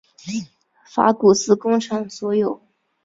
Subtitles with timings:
[0.87, 2.63] 法古斯工厂所有。